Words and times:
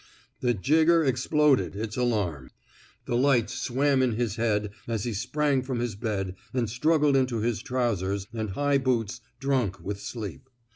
The 0.39 0.55
jigger 0.55 1.03
exploded 1.03 1.75
its 1.75 1.95
alarm. 1.95 2.49
The 3.05 3.15
lights 3.15 3.53
swam 3.53 4.01
in 4.01 4.13
his 4.13 4.35
head 4.35 4.71
as 4.87 5.03
he 5.03 5.13
sprang 5.13 5.61
from 5.61 5.77
his 5.79 5.93
bed 5.93 6.33
and 6.55 6.67
struggled 6.67 7.15
into 7.15 7.37
his 7.41 7.61
trousers 7.61 8.25
and 8.33 8.49
high 8.49 8.79
boots, 8.79 9.21
drunk 9.39 9.79
with 9.79 9.99
sleep. 10.01 10.49